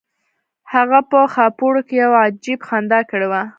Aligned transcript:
هغه 0.73 0.99
په 1.11 1.19
خاپوړو 1.33 1.81
کې 1.87 1.95
یو 2.03 2.11
عجیب 2.25 2.59
خندا 2.67 2.99
کړې 3.09 3.27
وه 3.31 3.41